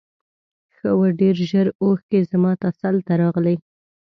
ښه 0.75 0.89
و 0.97 1.01
ډېر 1.19 1.35
ژر 1.49 1.67
اوښکې 1.83 2.19
زما 2.31 2.51
تسل 2.63 2.95
ته 3.07 3.13
راغلې. 3.21 3.55